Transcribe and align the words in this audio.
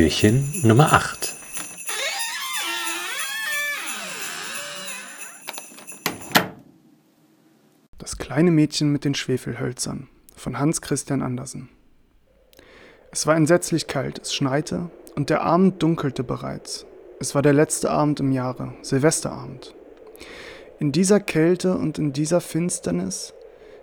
Türchen 0.00 0.50
Nummer 0.62 0.94
8. 0.94 1.34
Das 7.98 8.16
kleine 8.16 8.50
Mädchen 8.50 8.92
mit 8.92 9.04
den 9.04 9.14
Schwefelhölzern 9.14 10.08
von 10.34 10.58
Hans 10.58 10.80
Christian 10.80 11.20
Andersen. 11.20 11.68
Es 13.10 13.26
war 13.26 13.36
entsetzlich 13.36 13.88
kalt, 13.88 14.20
es 14.20 14.32
schneite 14.32 14.90
und 15.16 15.28
der 15.28 15.42
Abend 15.42 15.82
dunkelte 15.82 16.24
bereits. 16.24 16.86
Es 17.18 17.34
war 17.34 17.42
der 17.42 17.52
letzte 17.52 17.90
Abend 17.90 18.20
im 18.20 18.32
Jahre, 18.32 18.72
Silvesterabend. 18.80 19.74
In 20.78 20.92
dieser 20.92 21.20
Kälte 21.20 21.76
und 21.76 21.98
in 21.98 22.14
dieser 22.14 22.40
Finsternis 22.40 23.34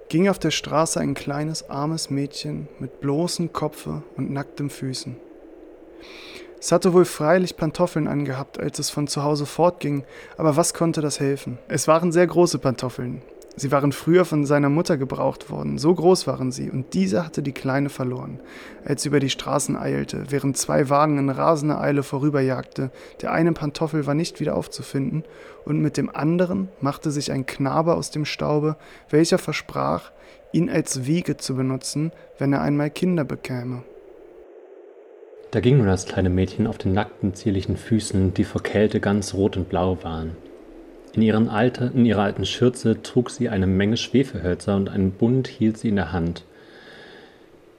ging 0.09 0.29
auf 0.29 0.39
der 0.39 0.49
Straße 0.49 0.99
ein 0.99 1.13
kleines, 1.13 1.69
armes 1.69 2.09
Mädchen 2.09 2.69
mit 2.79 3.01
bloßem 3.01 3.53
Kopfe 3.53 4.01
und 4.15 4.31
nacktem 4.31 4.71
Füßen. 4.71 5.26
Es 6.59 6.71
hatte 6.71 6.93
wohl 6.93 7.05
freilich 7.05 7.55
Pantoffeln 7.55 8.07
angehabt, 8.07 8.59
als 8.59 8.79
es 8.79 8.89
von 8.89 9.07
zu 9.07 9.23
Hause 9.23 9.45
fortging, 9.45 10.03
aber 10.37 10.57
was 10.57 10.73
konnte 10.73 11.01
das 11.01 11.19
helfen? 11.19 11.59
Es 11.67 11.87
waren 11.87 12.11
sehr 12.11 12.25
große 12.25 12.57
Pantoffeln. 12.57 13.21
Sie 13.59 13.71
waren 13.71 13.91
früher 13.91 14.23
von 14.23 14.45
seiner 14.45 14.69
Mutter 14.69 14.97
gebraucht 14.97 15.49
worden, 15.49 15.79
so 15.79 15.93
groß 15.93 16.27
waren 16.27 16.51
sie, 16.51 16.69
und 16.69 16.93
diese 16.93 17.25
hatte 17.25 17.41
die 17.41 17.53
Kleine 17.53 17.89
verloren, 17.89 18.39
als 18.85 19.01
sie 19.01 19.09
über 19.09 19.19
die 19.19 19.31
Straßen 19.31 19.75
eilte, 19.75 20.25
während 20.29 20.57
zwei 20.57 20.89
Wagen 20.91 21.17
in 21.17 21.31
rasender 21.31 21.81
Eile 21.81 22.03
vorüberjagte, 22.03 22.91
der 23.21 23.31
eine 23.31 23.53
Pantoffel 23.53 24.05
war 24.05 24.13
nicht 24.13 24.39
wieder 24.39 24.55
aufzufinden, 24.55 25.23
und 25.65 25.81
mit 25.81 25.97
dem 25.97 26.15
anderen 26.15 26.69
machte 26.81 27.09
sich 27.09 27.31
ein 27.31 27.47
Knabe 27.47 27.95
aus 27.95 28.11
dem 28.11 28.25
Staube, 28.25 28.77
welcher 29.09 29.39
versprach, 29.39 30.11
ihn 30.51 30.69
als 30.69 31.07
Wiege 31.07 31.37
zu 31.37 31.55
benutzen, 31.55 32.11
wenn 32.37 32.53
er 32.53 32.61
einmal 32.61 32.91
Kinder 32.91 33.23
bekäme. 33.23 33.81
Da 35.51 35.61
ging 35.61 35.77
nun 35.77 35.87
das 35.87 36.05
kleine 36.05 36.29
Mädchen 36.29 36.67
auf 36.67 36.77
den 36.77 36.93
nackten, 36.93 37.33
zierlichen 37.33 37.77
Füßen, 37.77 38.33
die 38.33 38.43
vor 38.43 38.61
Kälte 38.61 38.99
ganz 38.99 39.33
rot 39.33 39.55
und 39.55 39.69
blau 39.69 39.97
waren. 40.03 40.35
In, 41.13 41.21
ihren 41.21 41.47
Alter, 41.47 41.89
in 41.93 42.05
ihrer 42.05 42.23
alten 42.23 42.45
Schürze 42.45 43.01
trug 43.01 43.29
sie 43.29 43.47
eine 43.47 43.65
Menge 43.65 43.95
Schwefelhölzer 43.95 44.75
und 44.75 44.89
einen 44.89 45.11
Bund 45.11 45.47
hielt 45.47 45.77
sie 45.77 45.89
in 45.89 45.95
der 45.95 46.11
Hand. 46.11 46.43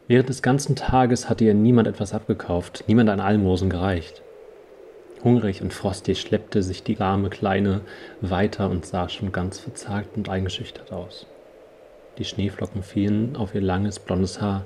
Während 0.08 0.30
des 0.30 0.40
ganzen 0.40 0.76
Tages 0.76 1.28
hatte 1.28 1.44
ihr 1.44 1.52
niemand 1.52 1.86
etwas 1.86 2.14
abgekauft, 2.14 2.84
niemand 2.86 3.10
ein 3.10 3.20
Almosen 3.20 3.68
gereicht. 3.68 4.22
Hungrig 5.22 5.60
und 5.60 5.74
frostig 5.74 6.20
schleppte 6.20 6.62
sich 6.62 6.82
die 6.82 6.98
arme 6.98 7.28
Kleine 7.28 7.82
weiter 8.22 8.70
und 8.70 8.86
sah 8.86 9.10
schon 9.10 9.32
ganz 9.32 9.58
verzagt 9.58 10.16
und 10.16 10.30
eingeschüchtert 10.30 10.90
aus. 10.92 11.26
Die 12.16 12.24
Schneeflocken 12.24 12.82
fielen 12.82 13.36
auf 13.36 13.54
ihr 13.54 13.60
langes 13.60 13.98
blondes 13.98 14.40
Haar, 14.40 14.64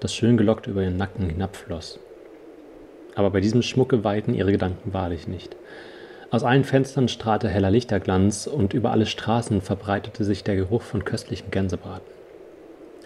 das 0.00 0.14
schön 0.14 0.36
gelockt 0.36 0.66
über 0.66 0.82
ihren 0.82 0.96
Nacken 0.96 1.30
hinabfloss. 1.30 2.00
Aber 3.14 3.30
bei 3.30 3.40
diesem 3.40 3.62
Schmucke 3.62 4.04
weiten 4.04 4.34
ihre 4.34 4.52
Gedanken 4.52 4.92
wahrlich 4.92 5.28
nicht. 5.28 5.56
Aus 6.30 6.44
allen 6.44 6.64
Fenstern 6.64 7.08
strahlte 7.08 7.48
heller 7.48 7.70
Lichterglanz 7.70 8.46
und 8.46 8.72
über 8.72 8.90
alle 8.90 9.04
Straßen 9.04 9.60
verbreitete 9.60 10.24
sich 10.24 10.44
der 10.44 10.56
Geruch 10.56 10.82
von 10.82 11.04
köstlichem 11.04 11.50
Gänsebraten. 11.50 12.10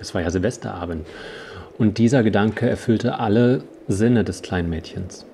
Es 0.01 0.15
war 0.15 0.23
ja 0.23 0.31
Silvesterabend 0.31 1.07
und 1.79 1.99
dieser 1.99 2.23
Gedanke 2.23 2.69
erfüllte 2.69 3.19
alle 3.19 3.65
Sinne 3.89 4.25
des 4.25 4.43
kleinen 4.43 4.71
Mädchens. 4.71 5.27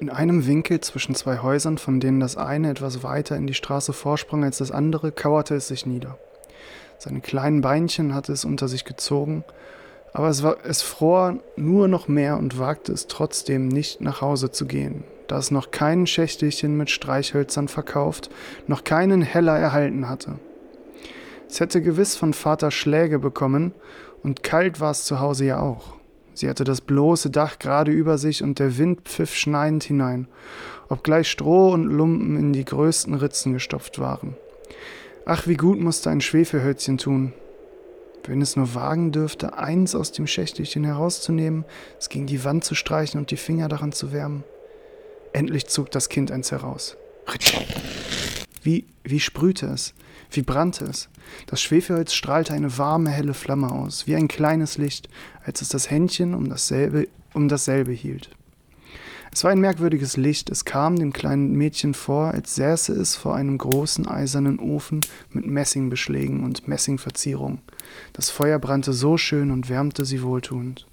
In 0.00 0.10
einem 0.10 0.48
Winkel 0.48 0.80
zwischen 0.80 1.14
zwei 1.14 1.38
Häusern, 1.38 1.78
von 1.78 2.00
denen 2.00 2.18
das 2.18 2.36
eine 2.36 2.70
etwas 2.70 3.04
weiter 3.04 3.36
in 3.36 3.46
die 3.46 3.54
Straße 3.54 3.92
vorsprang 3.92 4.42
als 4.42 4.58
das 4.58 4.72
andere, 4.72 5.12
kauerte 5.12 5.54
es 5.54 5.68
sich 5.68 5.86
nieder. 5.86 6.18
Seine 6.98 7.20
kleinen 7.20 7.60
Beinchen 7.60 8.12
hatte 8.12 8.32
es 8.32 8.44
unter 8.44 8.66
sich 8.66 8.84
gezogen, 8.84 9.44
aber 10.12 10.28
es, 10.28 10.42
war, 10.42 10.58
es 10.64 10.82
fror 10.82 11.38
nur 11.56 11.88
noch 11.88 12.08
mehr 12.08 12.36
und 12.36 12.58
wagte 12.58 12.92
es 12.92 13.06
trotzdem 13.06 13.68
nicht 13.68 14.00
nach 14.00 14.20
Hause 14.20 14.50
zu 14.50 14.66
gehen, 14.66 15.04
da 15.26 15.38
es 15.38 15.50
noch 15.50 15.70
kein 15.70 16.06
Schächtelchen 16.06 16.76
mit 16.76 16.90
Streichhölzern 16.90 17.68
verkauft, 17.68 18.30
noch 18.66 18.84
keinen 18.84 19.22
Heller 19.22 19.58
erhalten 19.58 20.08
hatte. 20.08 20.38
Es 21.48 21.60
hätte 21.60 21.82
gewiss 21.82 22.16
von 22.16 22.32
Vater 22.32 22.70
Schläge 22.70 23.18
bekommen, 23.18 23.72
und 24.22 24.42
kalt 24.44 24.80
war 24.80 24.92
es 24.92 25.04
zu 25.04 25.18
Hause 25.18 25.46
ja 25.46 25.60
auch. 25.60 25.96
Sie 26.34 26.48
hatte 26.48 26.64
das 26.64 26.80
bloße 26.80 27.30
Dach 27.30 27.58
gerade 27.58 27.90
über 27.90 28.18
sich 28.18 28.42
und 28.42 28.58
der 28.58 28.78
Wind 28.78 29.02
pfiff 29.02 29.34
schneidend 29.34 29.84
hinein, 29.84 30.28
obgleich 30.88 31.30
Stroh 31.30 31.72
und 31.72 31.84
Lumpen 31.84 32.36
in 32.38 32.52
die 32.52 32.64
größten 32.64 33.14
Ritzen 33.14 33.52
gestopft 33.52 33.98
waren. 33.98 34.36
Ach, 35.26 35.46
wie 35.46 35.56
gut 35.56 35.78
musste 35.80 36.10
ein 36.10 36.20
Schwefelhölzchen 36.20 36.98
tun, 36.98 37.32
wenn 38.28 38.42
es 38.42 38.56
nur 38.56 38.74
wagen 38.74 39.12
dürfte, 39.12 39.58
eins 39.58 39.94
aus 39.94 40.12
dem 40.12 40.26
Schächtelchen 40.26 40.84
herauszunehmen, 40.84 41.64
es 41.98 42.08
gegen 42.08 42.26
die 42.26 42.44
Wand 42.44 42.64
zu 42.64 42.74
streichen 42.74 43.18
und 43.20 43.30
die 43.30 43.36
Finger 43.36 43.68
daran 43.68 43.92
zu 43.92 44.12
wärmen. 44.12 44.44
Endlich 45.32 45.66
zog 45.66 45.90
das 45.90 46.08
Kind 46.08 46.30
eins 46.30 46.50
heraus. 46.50 46.96
Wie, 48.62 48.86
wie 49.02 49.20
sprühte 49.20 49.66
es, 49.66 49.94
wie 50.30 50.42
brannte 50.42 50.84
es. 50.84 51.08
Das 51.46 51.60
Schwefelholz 51.60 52.12
strahlte 52.12 52.52
eine 52.52 52.78
warme, 52.78 53.10
helle 53.10 53.34
Flamme 53.34 53.72
aus, 53.72 54.06
wie 54.06 54.14
ein 54.14 54.28
kleines 54.28 54.78
Licht, 54.78 55.08
als 55.44 55.62
es 55.62 55.68
das 55.68 55.90
Händchen 55.90 56.34
um 56.34 56.48
dasselbe, 56.48 57.08
um 57.34 57.48
dasselbe 57.48 57.92
hielt. 57.92 58.30
Es 59.34 59.44
war 59.44 59.50
ein 59.50 59.60
merkwürdiges 59.60 60.18
Licht, 60.18 60.50
es 60.50 60.66
kam 60.66 60.96
dem 60.96 61.14
kleinen 61.14 61.52
Mädchen 61.52 61.94
vor, 61.94 62.32
als 62.32 62.54
säße 62.54 62.92
es 62.92 63.16
vor 63.16 63.34
einem 63.34 63.56
großen 63.56 64.06
eisernen 64.06 64.58
Ofen 64.58 65.00
mit 65.30 65.46
Messingbeschlägen 65.46 66.44
und 66.44 66.68
Messingverzierung. 66.68 67.62
Das 68.12 68.28
Feuer 68.28 68.58
brannte 68.58 68.92
so 68.92 69.16
schön 69.16 69.50
und 69.50 69.70
wärmte 69.70 70.04
sie 70.04 70.22
wohltuend. 70.22 70.86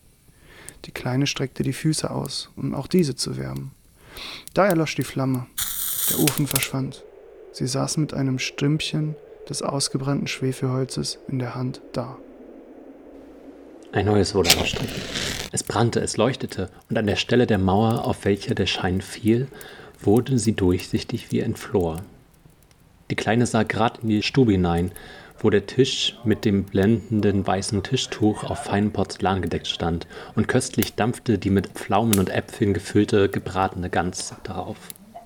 Die 0.85 0.91
Kleine 0.91 1.28
streckte 1.28 1.63
die 1.63 1.73
Füße 1.73 2.09
aus, 2.09 2.49
um 2.55 2.73
auch 2.73 2.88
diese 2.88 3.13
zu 3.16 3.35
wärmen. 3.35 3.72
Da 4.53 4.66
erlosch 4.66 4.95
die 4.95 5.03
Flamme. 5.03 5.45
Der 6.09 6.19
Ofen 6.19 6.47
verschwand. 6.47 7.03
Sie 7.51 7.67
saß 7.67 7.97
mit 7.97 8.13
einem 8.13 8.39
Stümpchen 8.39 9.16
des 9.49 9.61
ausgebrannten 9.61 10.28
Schwefelholzes 10.28 11.19
in 11.28 11.39
der 11.39 11.55
Hand 11.55 11.81
da. 11.91 12.17
Ein 13.91 14.05
neues 14.05 14.35
wurde 14.35 14.51
angestrichen. 14.51 15.01
Es 15.51 15.63
brannte, 15.63 16.00
es 16.00 16.16
leuchtete, 16.16 16.69
und 16.89 16.97
an 16.97 17.07
der 17.07 17.16
Stelle 17.16 17.47
der 17.47 17.57
Mauer, 17.57 18.05
auf 18.05 18.23
welcher 18.23 18.53
der 18.53 18.67
Schein 18.67 19.01
fiel, 19.01 19.47
wurde 20.00 20.38
sie 20.38 20.53
durchsichtig 20.53 21.31
wie 21.31 21.44
ein 21.44 21.55
Flor. 21.55 22.03
Die 23.09 23.16
Kleine 23.16 23.47
sah 23.47 23.63
grad 23.63 23.99
in 24.03 24.09
die 24.09 24.22
Stube 24.22 24.51
hinein, 24.51 24.91
wo 25.39 25.49
der 25.49 25.66
Tisch 25.66 26.17
mit 26.23 26.45
dem 26.45 26.66
blendenden 26.66 27.47
weißen 27.47 27.81
Tischtuch 27.81 28.44
auf 28.44 28.66
feinem 28.66 28.91
Porzellan 28.91 29.41
gedeckt 29.41 29.67
stand, 29.67 30.05
und 30.35 30.47
köstlich 30.47 30.94
dampfte 30.94 31.39
die 31.39 31.49
mit 31.49 31.69
Pflaumen 31.69 32.19
und 32.19 32.29
Äpfeln 32.29 32.75
gefüllte 32.75 33.28
gebratene 33.28 33.89
Gans 33.89 34.35
darauf. 34.44 34.78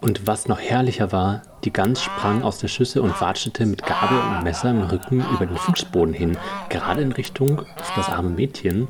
Und 0.04 0.28
was 0.28 0.50
noch 0.50 0.60
herrlicher 0.60 1.14
war, 1.14 1.44
die 1.64 1.72
Gans 1.72 2.04
sprang 2.04 2.44
aus 2.44 2.58
der 2.58 2.68
Schüssel 2.68 3.02
und 3.02 3.22
watschelte 3.22 3.66
mit 3.66 3.86
Gabel 3.86 4.20
und 4.20 4.44
Messer 4.44 4.70
im 4.70 4.82
Rücken 4.82 5.26
über 5.34 5.46
den 5.46 5.56
Fußboden 5.56 6.14
hin, 6.14 6.38
gerade 6.68 7.02
in 7.02 7.14
Richtung 7.14 7.60
auf 7.60 7.94
das 7.96 8.10
arme 8.10 8.32
Mädchen. 8.32 8.90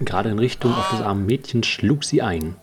Gerade 0.00 0.28
in 0.28 0.38
Richtung 0.38 0.74
auf 0.74 0.90
das 0.90 1.00
arme 1.00 1.22
Mädchen 1.22 1.62
schlug 1.62 2.04
sie 2.04 2.20
ein. 2.20 2.56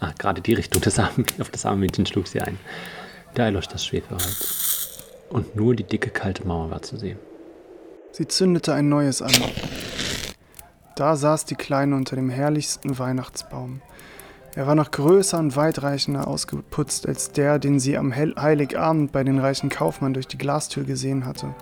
Ah, 0.00 0.12
gerade 0.18 0.42
die 0.42 0.52
Richtung 0.52 0.82
des 0.82 0.98
armen, 0.98 1.24
auf 1.40 1.48
das 1.48 1.64
arme 1.64 1.78
Mädchen 1.78 2.04
schlug 2.04 2.28
sie 2.28 2.42
ein. 2.42 2.58
Da 3.32 3.46
erlosch 3.46 3.68
das 3.68 3.86
Schwefelholz 3.86 4.98
und 5.30 5.56
nur 5.56 5.74
die 5.74 5.84
dicke 5.84 6.10
kalte 6.10 6.46
Mauer 6.46 6.70
war 6.70 6.82
zu 6.82 6.98
sehen. 6.98 7.18
Sie 8.10 8.28
zündete 8.28 8.74
ein 8.74 8.90
neues 8.90 9.22
an. 9.22 9.32
Da 10.94 11.16
saß 11.16 11.46
die 11.46 11.54
Kleine 11.54 11.96
unter 11.96 12.16
dem 12.16 12.28
herrlichsten 12.28 12.98
Weihnachtsbaum. 12.98 13.80
Er 14.54 14.66
war 14.66 14.74
noch 14.74 14.90
größer 14.90 15.38
und 15.38 15.56
weitreichender 15.56 16.28
ausgeputzt 16.28 17.06
als 17.06 17.32
der, 17.32 17.58
den 17.58 17.80
sie 17.80 17.96
am 17.96 18.14
Heiligabend 18.14 19.10
bei 19.10 19.24
den 19.24 19.38
reichen 19.38 19.70
Kaufmann 19.70 20.12
durch 20.12 20.28
die 20.28 20.36
Glastür 20.36 20.84
gesehen 20.84 21.24
hatte. 21.24 21.54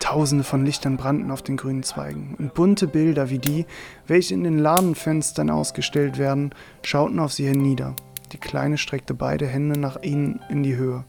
Tausende 0.00 0.42
von 0.44 0.64
Lichtern 0.64 0.96
brannten 0.96 1.30
auf 1.30 1.42
den 1.42 1.56
grünen 1.56 1.82
Zweigen, 1.82 2.34
und 2.38 2.54
bunte 2.54 2.86
Bilder 2.86 3.30
wie 3.30 3.38
die, 3.38 3.66
welche 4.06 4.34
in 4.34 4.42
den 4.42 4.58
Ladenfenstern 4.58 5.50
ausgestellt 5.50 6.18
werden, 6.18 6.54
schauten 6.82 7.18
auf 7.18 7.32
sie 7.32 7.46
hernieder. 7.46 7.94
Die 8.32 8.38
Kleine 8.38 8.78
streckte 8.78 9.14
beide 9.14 9.46
Hände 9.46 9.78
nach 9.78 10.02
ihnen 10.02 10.40
in 10.48 10.62
die 10.62 10.76
Höhe. 10.76 11.04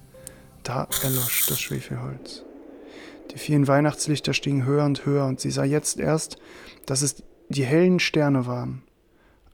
Da 0.63 0.87
erlosch 1.01 1.47
das 1.47 1.59
Schwefelholz. 1.59 2.43
Die 3.31 3.37
vielen 3.37 3.67
Weihnachtslichter 3.67 4.33
stiegen 4.33 4.65
höher 4.65 4.85
und 4.85 5.05
höher, 5.05 5.25
und 5.25 5.39
sie 5.39 5.51
sah 5.51 5.63
jetzt 5.63 5.99
erst, 5.99 6.37
dass 6.85 7.01
es 7.01 7.23
die 7.49 7.65
hellen 7.65 7.99
Sterne 7.99 8.47
waren. 8.47 8.83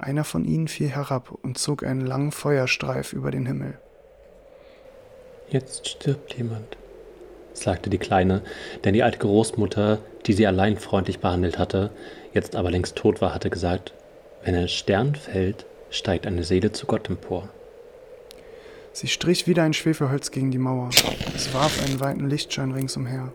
Einer 0.02 0.24
von 0.24 0.46
ihnen 0.46 0.68
fiel 0.68 0.90
herab 0.90 1.32
und 1.44 1.60
zog 1.60 1.84
einen 1.84 2.02
langen 2.02 2.32
Feuerstreif 2.32 3.14
über 3.14 3.30
den 3.30 3.46
Himmel. 3.46 3.78
Jetzt 5.48 5.88
stirbt 5.88 6.34
jemand, 6.34 6.76
sagte 7.54 7.92
die 7.92 8.00
Kleine, 8.00 8.42
denn 8.84 8.96
die 8.96 9.04
alte 9.04 9.20
Großmutter, 9.20 10.00
die 10.26 10.34
sie 10.34 10.48
allein 10.48 10.78
freundlich 10.78 11.20
behandelt 11.20 11.60
hatte, 11.60 11.92
jetzt 12.34 12.56
aber 12.56 12.72
längst 12.72 12.96
tot 12.96 13.22
war, 13.22 13.36
hatte 13.36 13.52
gesagt, 13.52 13.94
wenn 14.44 14.56
ein 14.56 14.70
Stern 14.70 15.14
fällt, 15.14 15.68
steigt 15.92 16.26
eine 16.26 16.44
Seele 16.44 16.72
zu 16.72 16.88
Gott 16.88 17.08
empor. 17.08 17.50
Sie 18.94 19.08
strich 19.08 19.46
wieder 19.46 19.62
ein 19.62 19.74
Schwefelholz 19.74 20.32
gegen 20.32 20.50
die 20.50 20.58
Mauer. 20.58 20.90
Es 21.36 21.54
warf 21.54 21.80
einen 21.86 22.00
weiten 22.00 22.28
Lichtschein 22.28 22.72
ringsumher. 22.72 23.32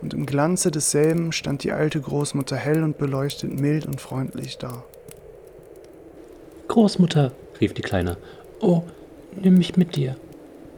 Und 0.00 0.14
im 0.14 0.24
Glanze 0.24 0.70
desselben 0.70 1.32
stand 1.32 1.62
die 1.62 1.72
alte 1.72 2.00
Großmutter 2.00 2.56
hell 2.56 2.82
und 2.84 2.96
beleuchtet, 2.96 3.60
mild 3.60 3.84
und 3.84 4.00
freundlich 4.00 4.56
da. 4.56 4.82
Großmutter, 6.80 7.32
rief 7.60 7.74
die 7.74 7.82
Kleine. 7.82 8.16
Oh, 8.62 8.84
nimm 9.36 9.58
mich 9.58 9.76
mit 9.76 9.96
dir. 9.96 10.16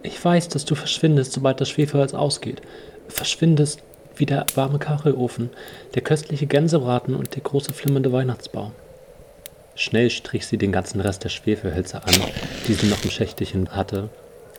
Ich 0.02 0.24
weiß, 0.24 0.48
dass 0.48 0.64
du 0.64 0.74
verschwindest, 0.74 1.30
sobald 1.30 1.60
das 1.60 1.68
Schwefelholz 1.68 2.12
ausgeht. 2.12 2.60
Verschwindest 3.06 3.84
wie 4.16 4.26
der 4.26 4.44
warme 4.56 4.80
Kachelofen, 4.80 5.50
der 5.94 6.02
köstliche 6.02 6.48
Gänsebraten 6.48 7.14
und 7.14 7.36
der 7.36 7.42
große 7.42 7.72
flimmernde 7.72 8.10
Weihnachtsbaum. 8.10 8.72
Schnell 9.76 10.10
strich 10.10 10.44
sie 10.44 10.58
den 10.58 10.72
ganzen 10.72 11.00
Rest 11.00 11.22
der 11.22 11.28
Schwefelhölzer 11.28 12.04
an, 12.04 12.14
die 12.66 12.74
sie 12.74 12.88
noch 12.88 13.04
im 13.04 13.10
Schächtelchen 13.10 13.68
hatte. 13.68 14.08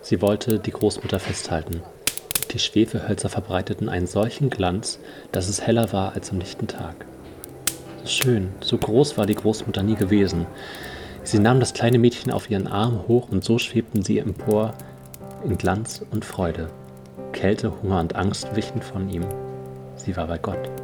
Sie 0.01 0.21
wollte 0.21 0.59
die 0.59 0.71
Großmutter 0.71 1.19
festhalten. 1.19 1.81
Die 2.51 2.59
Schwefelhölzer 2.59 3.27
verbreiteten 3.27 3.89
einen 3.89 4.07
solchen 4.07 4.49
Glanz, 4.49 4.97
dass 5.33 5.49
es 5.49 5.61
heller 5.61 5.91
war 5.91 6.13
als 6.13 6.31
am 6.31 6.39
lichten 6.39 6.67
Tag. 6.67 7.05
So 8.03 8.07
schön, 8.07 8.51
so 8.61 8.77
groß 8.77 9.17
war 9.17 9.25
die 9.25 9.35
Großmutter 9.35 9.83
nie 9.83 9.95
gewesen. 9.95 10.47
Sie 11.23 11.39
nahm 11.39 11.59
das 11.59 11.73
kleine 11.73 11.99
Mädchen 11.99 12.31
auf 12.31 12.49
ihren 12.49 12.67
Arm 12.67 13.07
hoch 13.07 13.29
und 13.31 13.43
so 13.43 13.57
schwebten 13.57 14.03
sie 14.03 14.19
empor 14.19 14.73
in 15.45 15.57
Glanz 15.57 16.05
und 16.11 16.25
Freude. 16.25 16.69
Kälte, 17.31 17.71
Hunger 17.81 17.99
und 17.99 18.15
Angst 18.15 18.55
wichen 18.55 18.81
von 18.81 19.09
ihm. 19.09 19.25
Sie 19.95 20.15
war 20.17 20.27
bei 20.27 20.37
Gott. 20.37 20.82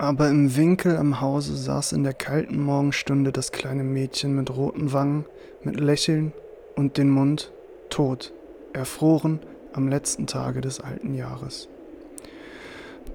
Aber 0.00 0.28
im 0.28 0.56
Winkel 0.56 0.96
am 0.96 1.20
Hause 1.20 1.56
saß 1.56 1.92
in 1.92 2.04
der 2.04 2.14
kalten 2.14 2.62
Morgenstunde 2.62 3.32
das 3.32 3.50
kleine 3.50 3.82
Mädchen 3.82 4.32
mit 4.36 4.56
roten 4.56 4.92
Wangen, 4.92 5.24
mit 5.64 5.80
Lächeln 5.80 6.32
und 6.76 6.98
den 6.98 7.10
Mund 7.10 7.50
tot, 7.90 8.32
erfroren 8.72 9.40
am 9.72 9.88
letzten 9.88 10.28
Tage 10.28 10.60
des 10.60 10.78
alten 10.78 11.14
Jahres. 11.14 11.68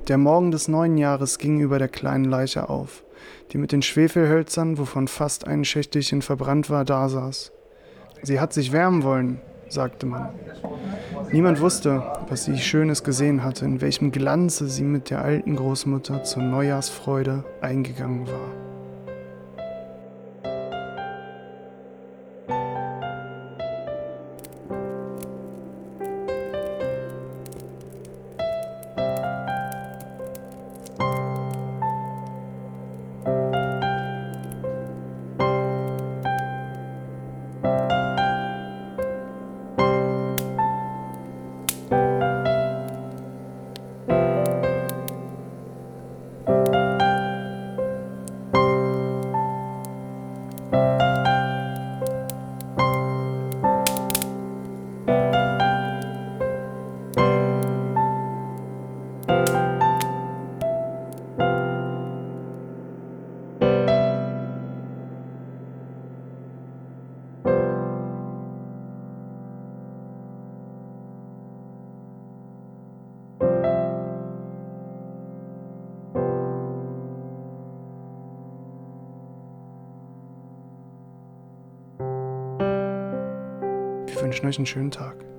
Der 0.10 0.18
Morgen 0.18 0.52
des 0.52 0.68
neuen 0.68 0.98
Jahres 0.98 1.38
ging 1.38 1.62
über 1.62 1.80
der 1.80 1.88
kleinen 1.88 2.26
Leiche 2.26 2.68
auf, 2.68 3.06
die 3.54 3.58
mit 3.58 3.72
den 3.72 3.82
Schwefelhölzern, 3.82 4.78
wovon 4.78 5.08
fast 5.08 5.48
ein 5.48 5.64
Schächtelchen 5.64 6.22
verbrannt 6.22 6.70
war, 6.70 6.84
dasaß. 6.84 7.54
Sie 8.24 8.42
hat 8.42 8.52
sich 8.52 8.74
wärmen 8.74 9.04
wollen, 9.04 9.40
sagte 9.74 10.06
man. 10.06 10.30
Niemand 11.32 11.60
wusste, 11.60 12.04
was 12.30 12.46
sie 12.46 12.58
Schönes 12.58 13.04
gesehen 13.04 13.44
hatte, 13.44 13.66
in 13.66 13.82
welchem 13.82 14.12
Glanze 14.12 14.68
sie 14.70 14.84
mit 14.84 15.10
der 15.10 15.24
alten 15.24 15.56
Großmutter 15.56 16.24
zur 16.24 16.44
Neujahrsfreude 16.44 17.44
eingegangen 17.62 18.28
war. 18.28 18.73
Wünschen 84.24 84.48
euch 84.48 84.58
einen 84.58 84.66
schönen 84.66 84.90
Tag. 84.90 85.33